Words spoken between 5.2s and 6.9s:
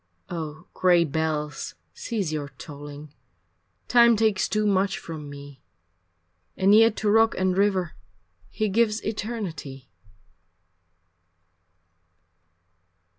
me, And